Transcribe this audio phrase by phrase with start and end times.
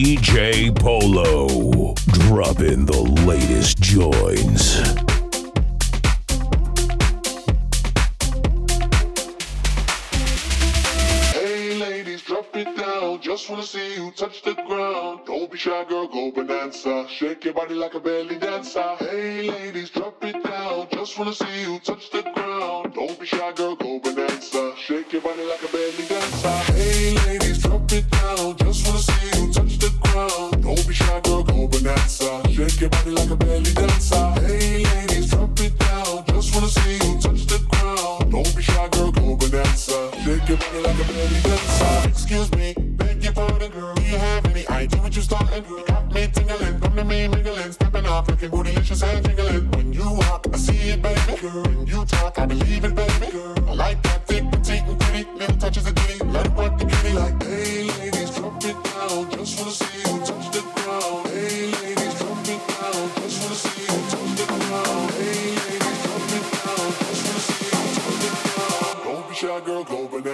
[0.00, 4.74] DJ Polo, dropping the latest joins.
[11.32, 13.20] Hey ladies, drop it down.
[13.20, 15.22] Just wanna see you touch the ground.
[15.26, 17.08] Don't be shy, girl, go bonanza.
[17.08, 18.94] Shake your body like a belly dancer.
[19.00, 20.86] Hey, ladies, drop it down.
[20.92, 22.94] Just wanna see you touch the ground.
[22.94, 24.74] Don't be shy, girl, go bonanza.
[24.76, 26.72] Shake your body like a belly dancer.
[26.72, 28.56] Hey, ladies, drop it down.
[28.58, 29.67] Just wanna see you touch
[30.94, 31.70] shy, girl, go.
[32.50, 34.30] Shake your body like a belly dancer.
[34.40, 36.24] Hey, ladies, drop it down.
[36.28, 38.32] Just wanna see you touch the ground.
[38.32, 39.38] Don't be shy, girl, go.
[39.38, 42.08] Shake your body like a belly dancer.
[42.08, 42.74] Excuse me
[43.36, 43.94] your girl.
[43.94, 45.64] Do you have any idea what you starting?
[45.86, 48.50] Got me tingling, stepping looking
[49.02, 49.70] and jingling.
[49.72, 51.62] When you walk, I see it, baby, girl.
[51.62, 53.47] When you talk, I believe it, baby, girl.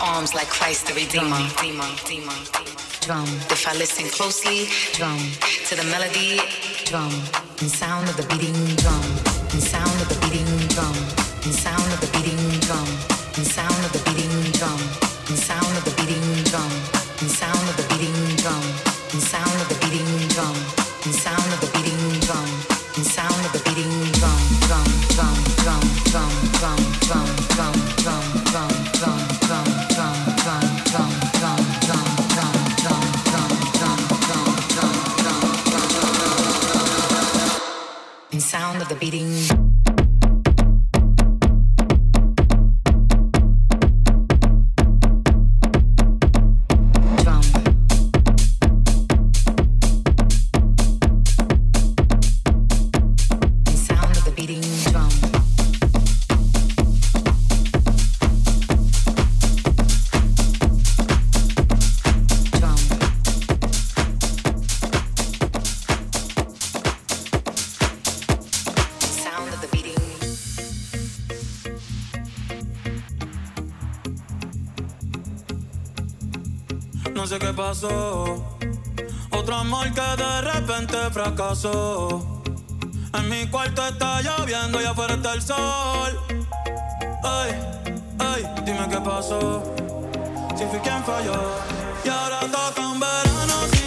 [0.00, 1.36] Arms like Christ the Redeemer.
[3.00, 3.26] Drum.
[3.50, 5.18] If I listen closely, drum.
[5.66, 6.38] To the melody,
[6.84, 7.10] drum.
[7.60, 9.02] And sound of the beating drum.
[9.52, 11.17] And sound of the beating drum.
[77.70, 82.42] Otro amor que de repente fracasó.
[83.12, 86.18] En mi cuarto está lloviendo y afuera está el sol.
[87.22, 87.50] Ay,
[88.20, 89.62] ay, dime qué pasó.
[90.56, 91.34] Si fui quien falló.
[92.06, 93.77] Y ahora toca un verano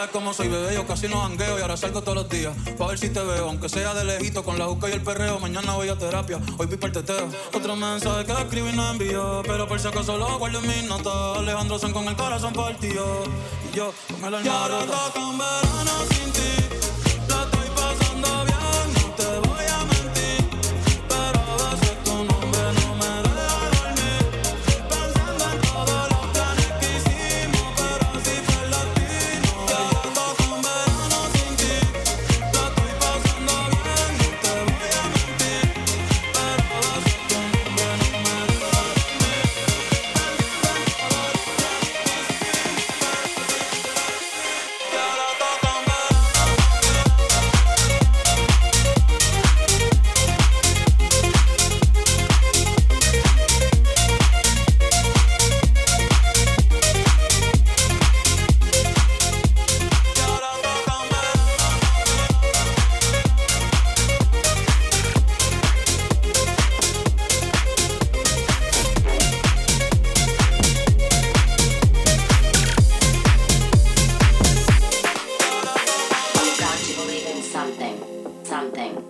[0.00, 2.56] sabes cómo soy, bebé, yo casi no jangueo y ahora salgo todos los días.
[2.78, 5.38] Pa' ver si te veo, aunque sea de lejito, con la juca y el perreo.
[5.38, 7.28] Mañana voy a terapia, hoy vi el teteo.
[7.52, 10.84] Otro mensaje que escribí y no envío, pero por si acaso lo guardo en mis
[10.84, 11.38] notas.
[11.38, 13.24] Alejandro San con el corazón partido.
[13.70, 15.12] Y yo con el alma rota.
[15.14, 16.79] verano sin ti.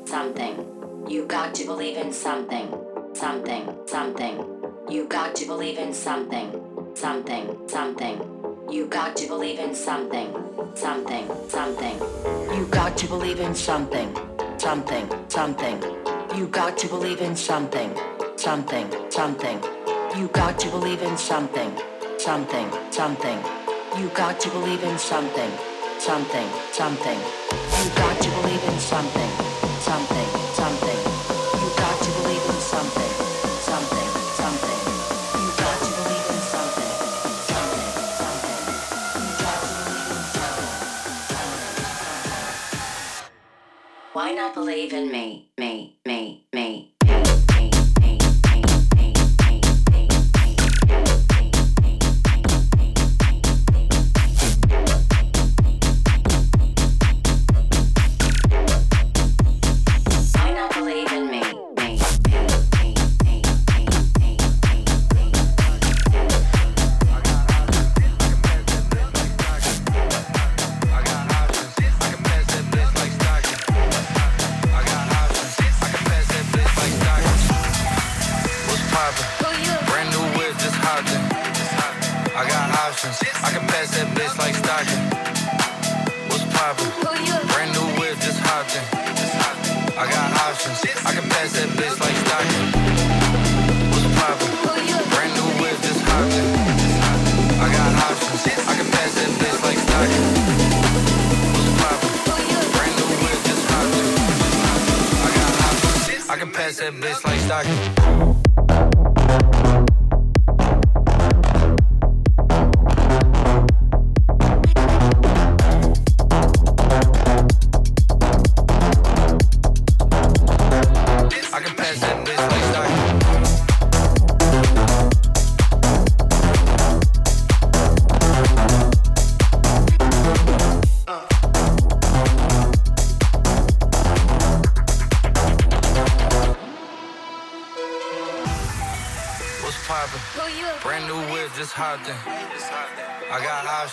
[0.06, 0.66] Something,
[1.08, 2.68] You got to believe in something,
[3.14, 4.44] something, something.
[4.88, 6.48] You got to believe in something,
[6.94, 8.20] something, something.
[8.70, 10.32] You got to believe in something,
[10.74, 11.98] something, something.
[12.56, 14.16] You got to believe in something,
[14.58, 15.82] something, something.
[16.36, 17.90] You got to believe in something,
[18.36, 19.60] something, something.
[20.16, 21.72] You got to believe in something,
[22.18, 23.38] something, something.
[23.98, 25.50] You got to believe in something,
[25.98, 27.18] something, something.
[27.18, 29.49] You got to believe in something.
[44.12, 46.99] Why not believe in me, me, me, me?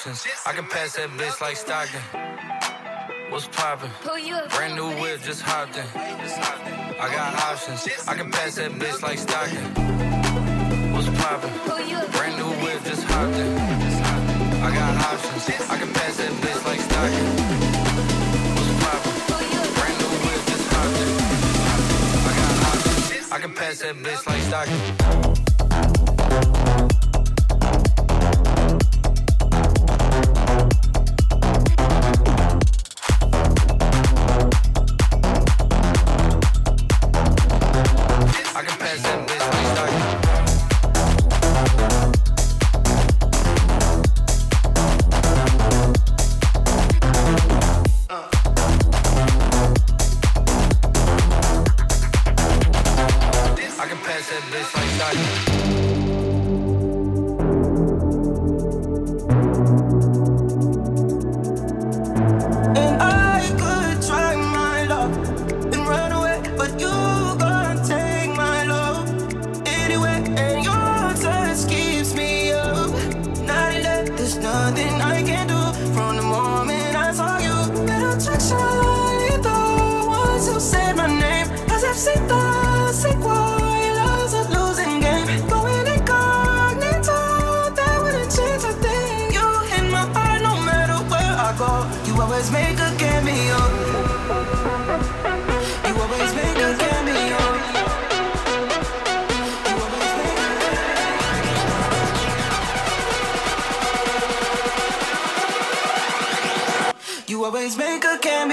[0.08, 2.00] That bitch like Stockton.
[3.30, 3.92] What's poppin'?
[4.50, 5.84] Brand new whip, just hopped in.
[5.86, 7.86] I got options.
[8.08, 9.62] I can pass that bitch like Stockton.
[10.94, 11.52] What's poppin'?
[12.12, 13.58] Brand new whip, just hopped in.
[14.64, 15.50] I got options.
[15.70, 17.28] I can pass that bitch like Stockton.
[18.56, 19.12] What's poppin'?
[19.76, 21.12] Brand new whip, just hopped in.
[22.24, 23.28] I got options.
[23.32, 24.80] I can pass that bitch like Stockton.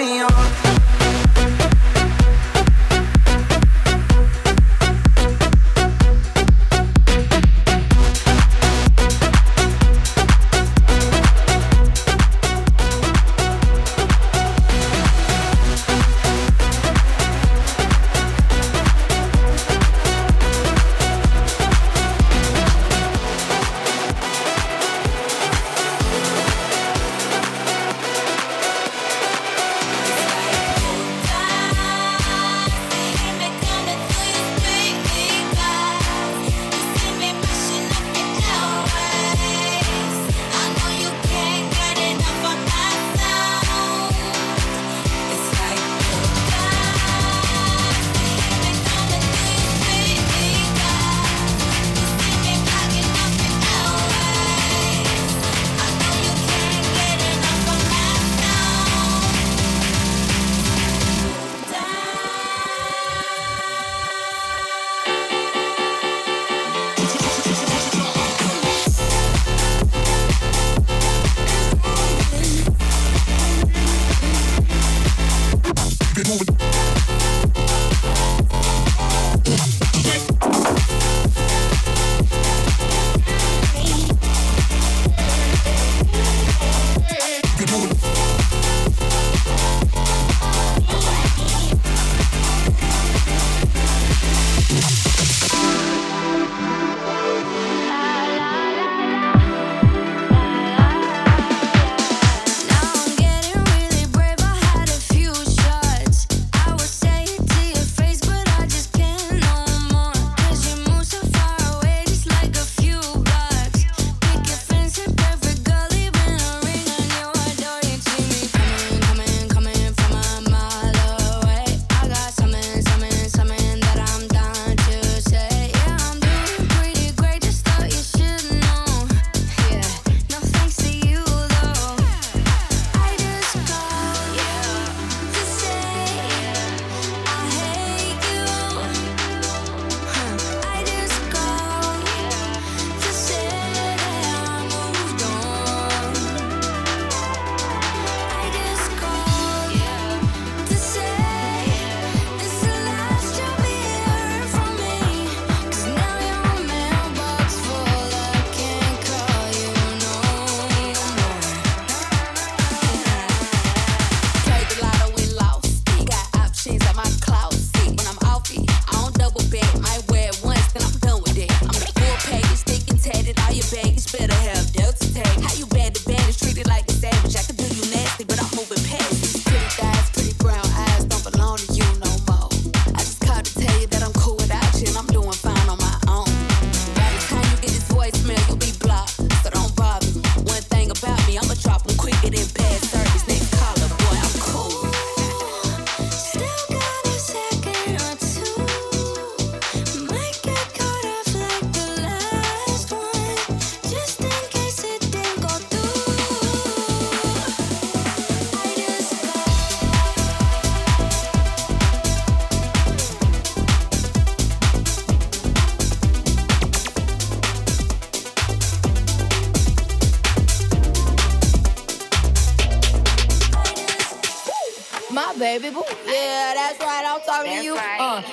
[0.05, 0.54] party on.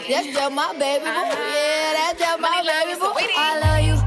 [0.09, 1.11] That's just my baby boo.
[1.11, 3.13] Yeah, that's just my baby boo.
[3.37, 4.00] I love you.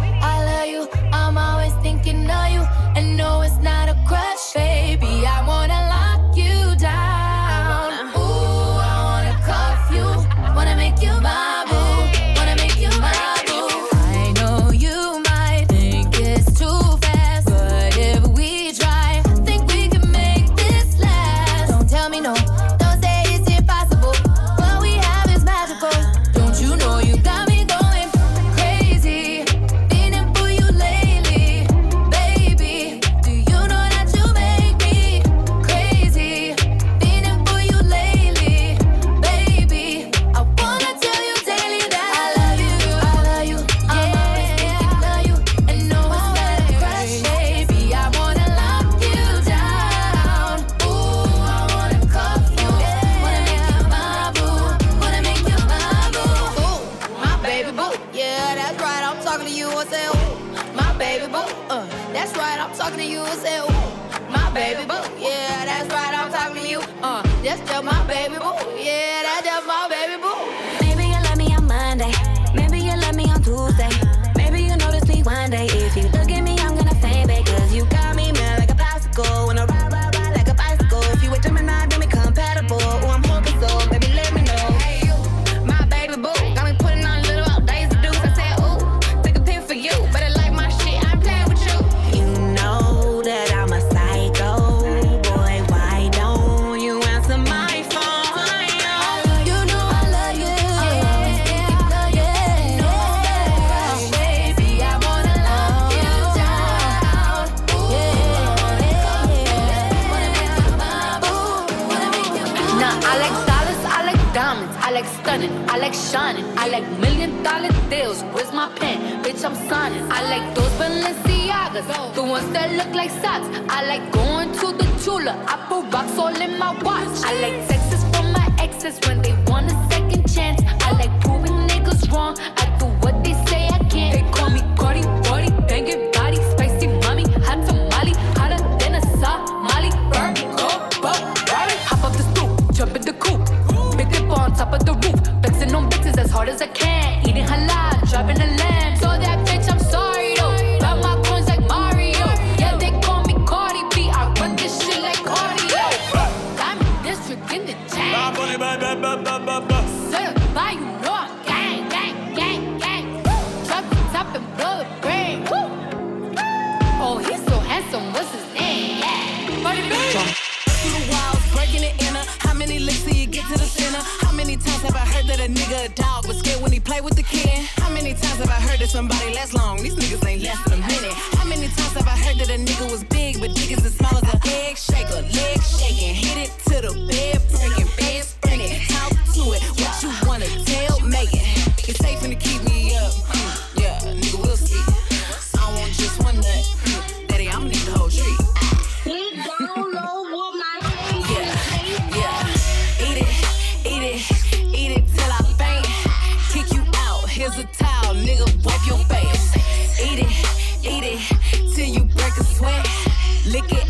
[213.54, 213.83] lick it.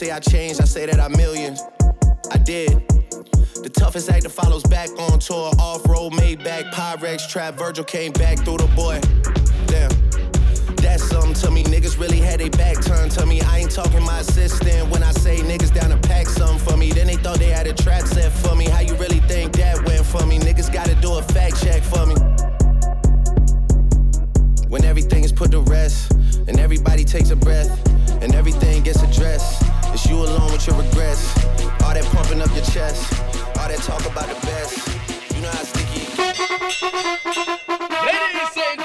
[0.00, 1.58] say I changed, I say that I million.
[2.32, 2.70] I did.
[3.62, 5.52] The toughest act that follows back on tour.
[5.58, 7.58] Off road, made back, Pyrex trap.
[7.58, 8.98] Virgil came back through the boy.
[9.66, 9.90] Damn.
[10.76, 11.64] That's something to me.
[11.64, 13.42] Niggas really had a back turned to me.
[13.42, 14.88] I ain't talking my assistant.
[14.88, 17.66] When I say niggas down to pack something for me, then they thought they had
[17.66, 18.70] a trap set for me.
[18.70, 20.38] How you really think that went for me?
[20.38, 22.14] Niggas gotta do a fact check for me.
[24.68, 26.12] When everything is put to rest,
[26.48, 27.70] and everybody takes a breath,
[28.22, 29.79] and everything gets addressed.
[29.92, 31.34] It's you alone with your regrets.
[31.82, 33.12] All that pumping up your chest.
[33.58, 34.76] All that talk about the best.
[35.34, 36.82] You know how sticky it gets.
[38.06, 38.79] Ladies and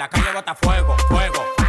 [0.00, 1.59] la calle bota fuego, fuego.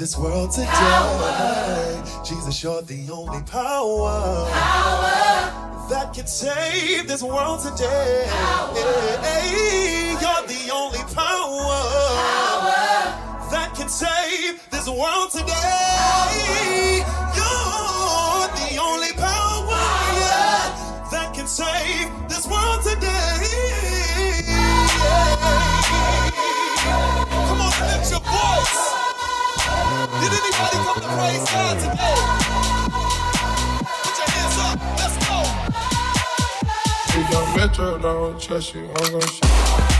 [0.00, 1.18] this world to power.
[1.36, 2.22] die.
[2.24, 5.88] Jesus, you're the only power, power.
[5.90, 8.24] that can save this world today.
[8.30, 8.74] Power.
[10.22, 11.82] You're the only power,
[12.32, 13.50] power.
[13.50, 17.04] that can save this world today.
[17.36, 19.84] You're the only power,
[20.16, 23.39] yeah, that can save this world today.
[30.20, 32.16] Did anybody come to God today?
[34.04, 35.38] Put your hands up, let's go.
[37.20, 39.99] If Young Metro don't trust you, I'm gonna shoot.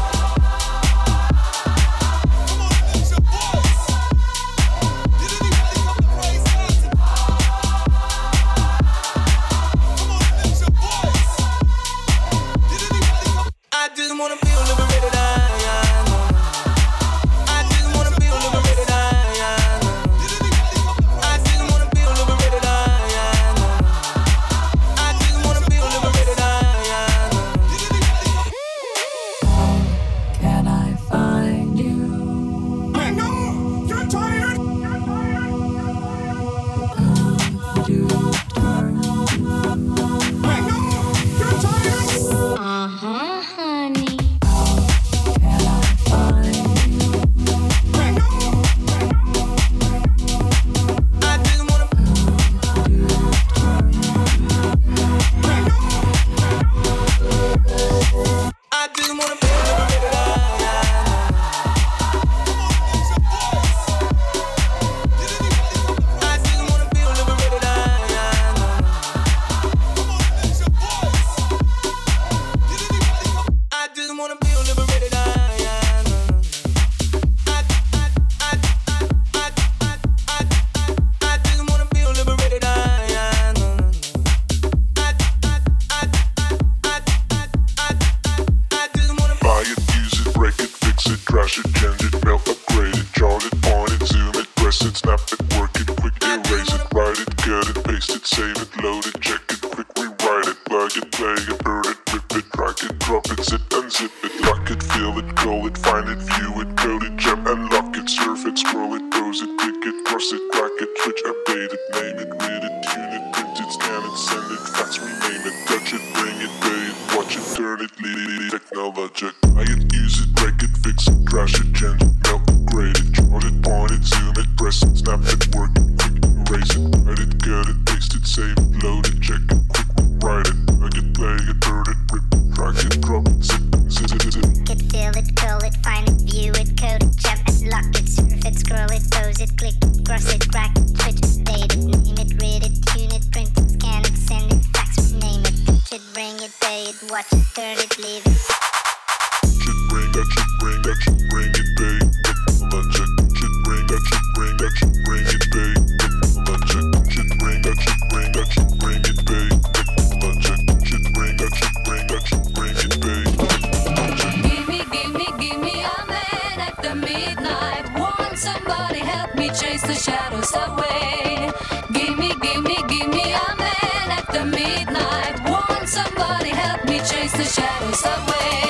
[177.02, 178.69] Chase the shadows away.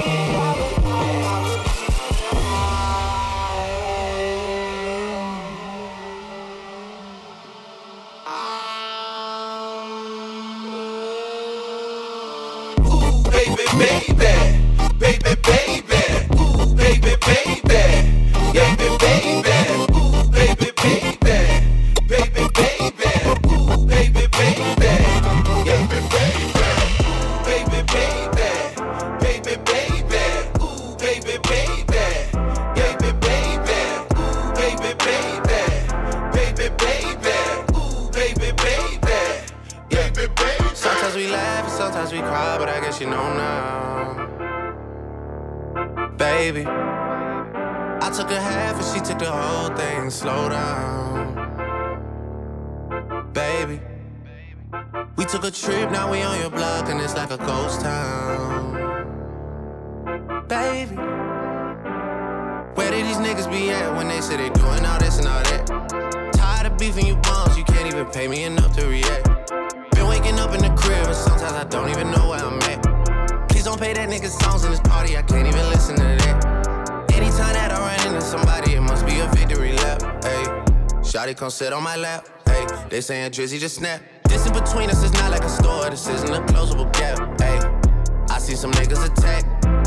[0.00, 0.27] Come
[81.58, 82.24] sit on my lap.
[82.46, 84.00] Hey, they saying Drizzy just snap.
[84.28, 87.18] This in between us is not like a store, this isn't a closable gap.
[87.40, 87.58] Hey,
[88.32, 89.42] I see some niggas attack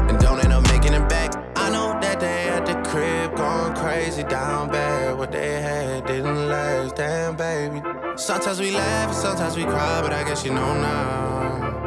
[0.10, 1.32] and don't end up making it back.
[1.56, 5.18] I know that they at the crib going crazy down bad.
[5.18, 7.82] What they had didn't last, damn baby.
[8.18, 11.80] Sometimes we laugh sometimes we cry, but I guess you know now.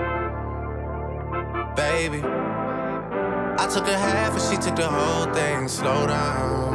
[1.76, 5.68] Baby, I took a half and she took the whole thing.
[5.68, 6.73] Slow down,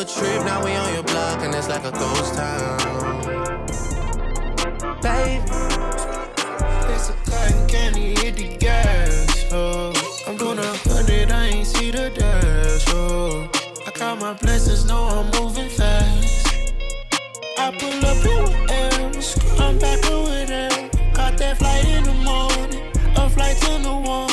[0.00, 2.78] a trip, now we on your block, and it's like a ghost town.
[5.02, 5.44] Baby,
[6.94, 9.52] it's a cotton candy, hit the gas.
[9.52, 9.92] Oh,
[10.26, 12.84] I'm doing a hundred, I ain't see the dash.
[12.94, 13.46] Oh,
[13.86, 16.46] I count my blessings, know I'm moving fast.
[17.58, 18.70] I pull up in
[19.04, 20.70] M's, I'm back over there.
[21.12, 24.29] Caught that flight in the morning, a flight to New Orleans.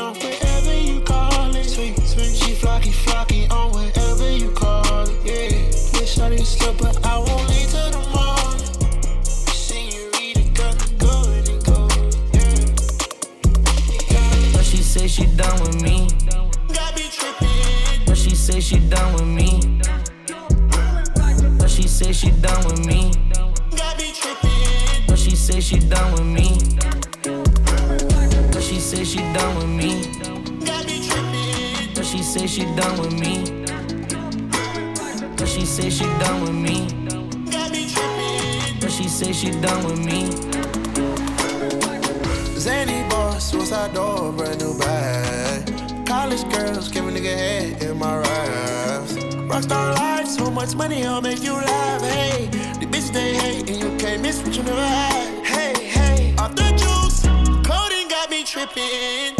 [0.00, 1.64] On whatever you call it.
[1.64, 5.16] Sweet, sweet, she flocky, flocky on whatever you call it.
[5.24, 8.64] Yeah, wish I didn't slip, but I won't leave till the morning.
[9.24, 11.92] Senorita, got the good and gold.
[14.10, 14.52] Yeah.
[14.54, 16.08] But she say she done with me.
[16.74, 18.06] Got me tripping.
[18.06, 19.39] But she say she done with me.
[32.80, 33.34] Done with me.
[35.36, 36.88] But she say she done with me.
[38.80, 40.30] But she say she done with me.
[42.58, 46.06] Zany boss, suicide door, brand new bag.
[46.06, 49.12] College girls, give a nigga head in my raps.
[49.50, 52.00] Rockstar life, so much money, I'll make you laugh.
[52.00, 52.46] Hey,
[52.80, 55.44] the bitch they hate, and you can't miss what you never had.
[55.44, 57.20] Hey, hey, off the juice
[57.62, 59.39] codeine got me tripping.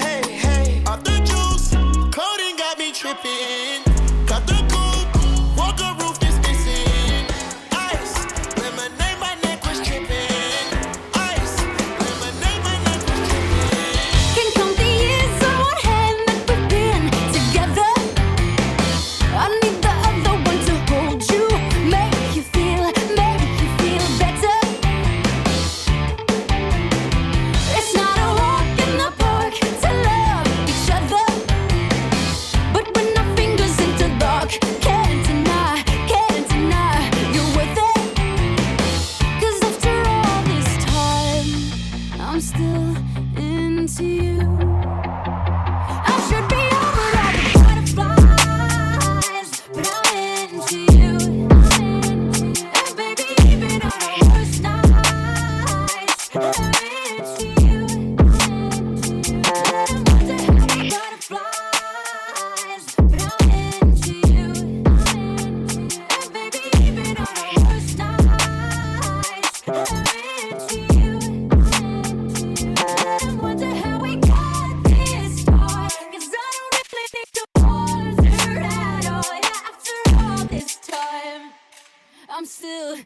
[82.61, 82.97] still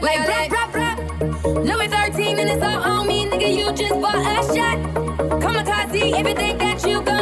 [0.00, 0.98] like rap, rap, rap.
[1.64, 3.54] Number 13 and it's all on me, nigga.
[3.54, 4.78] You just bought a shot.
[5.40, 7.19] Kamikaze, think that you got.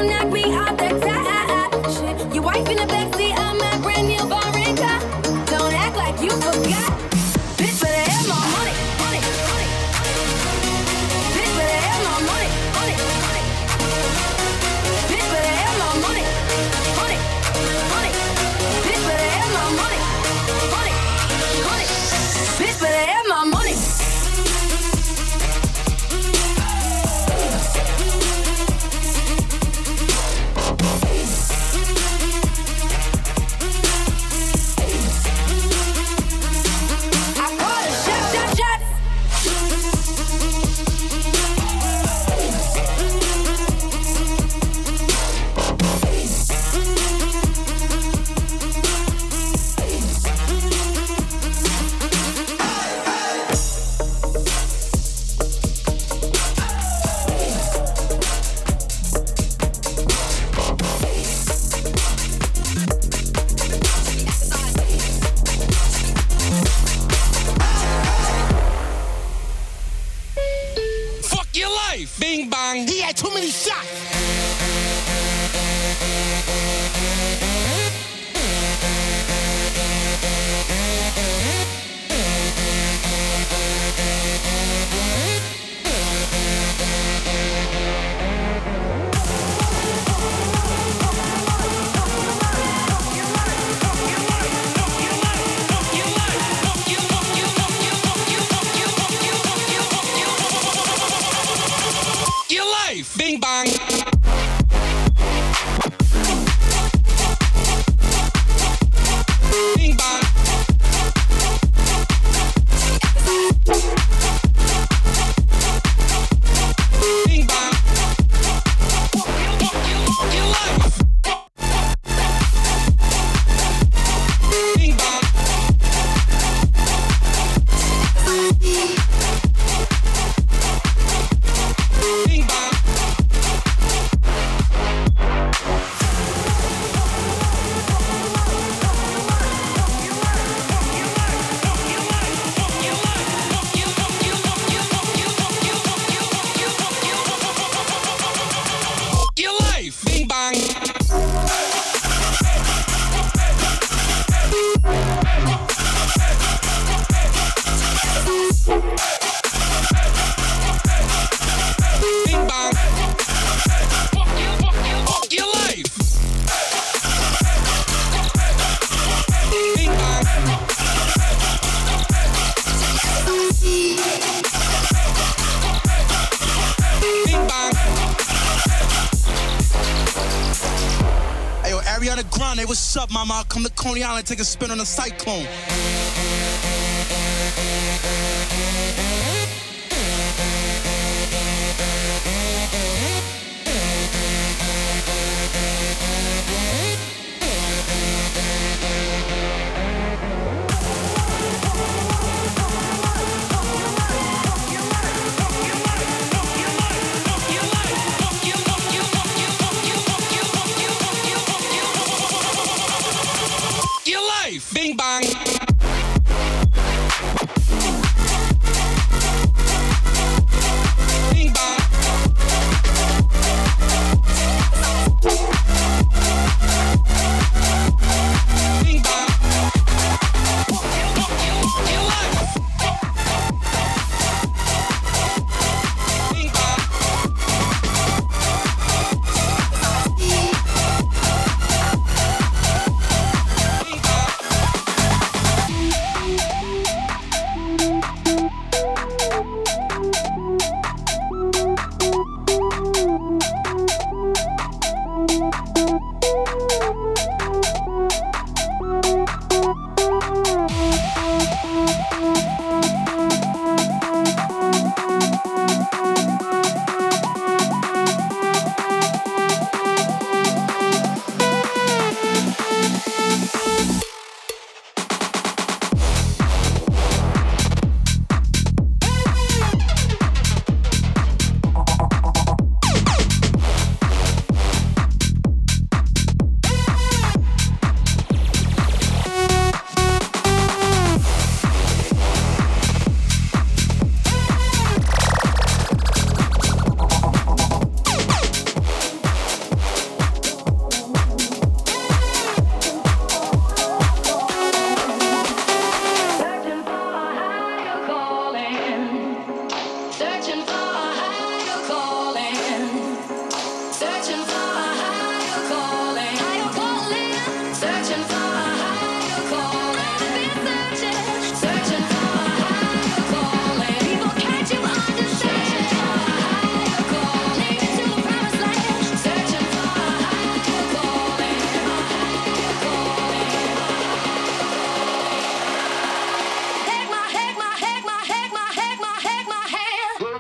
[184.29, 185.47] Take a spin on a cyclone.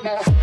[0.09, 0.27] Hand.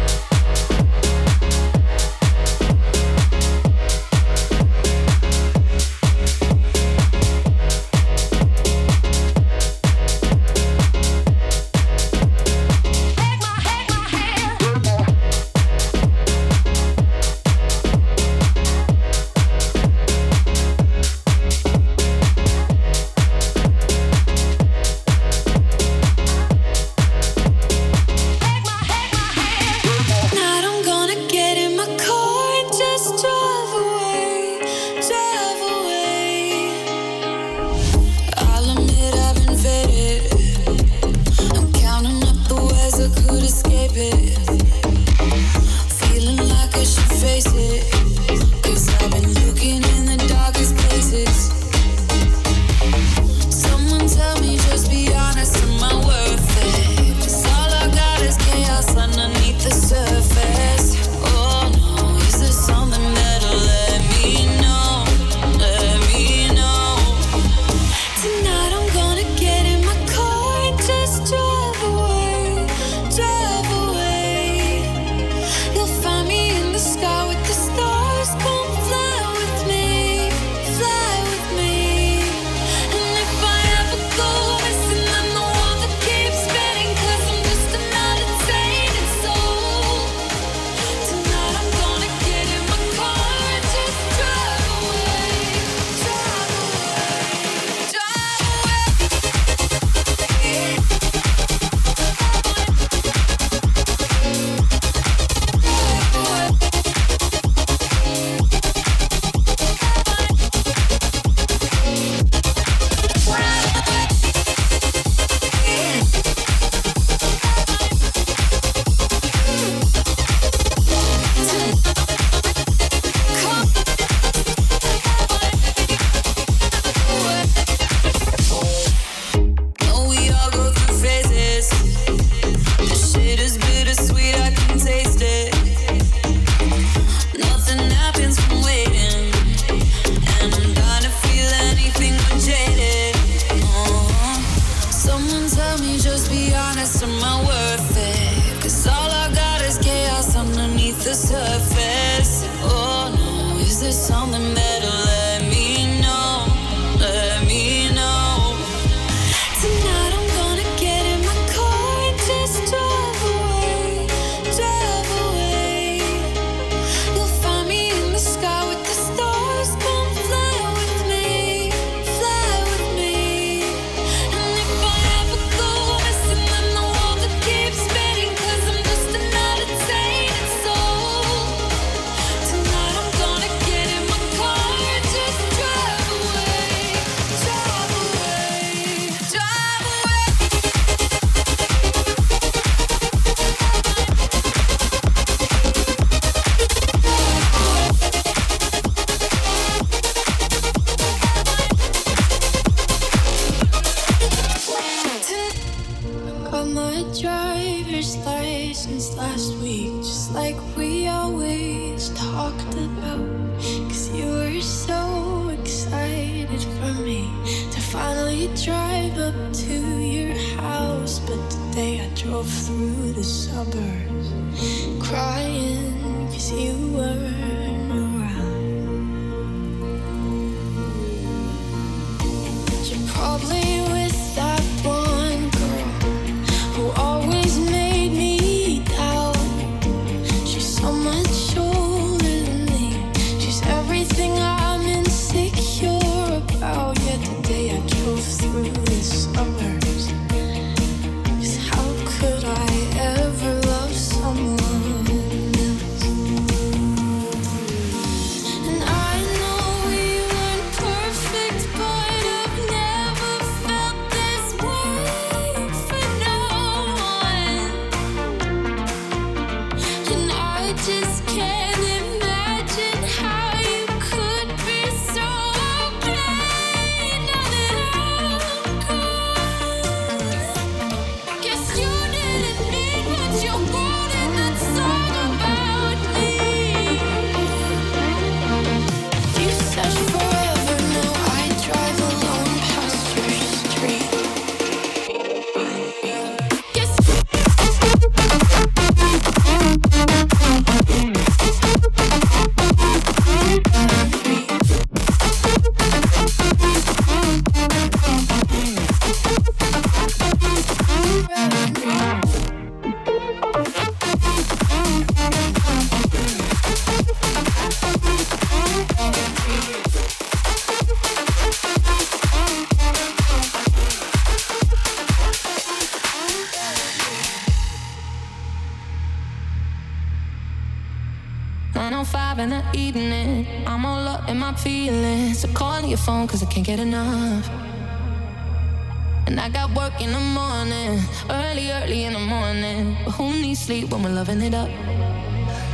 [341.86, 342.98] early in the morning.
[343.06, 344.70] But who needs sleep when we're loving it up?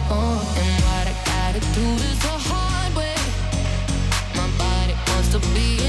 [0.10, 3.16] Oh, and what I gotta do is the hard way.
[4.36, 5.81] My body wants to be.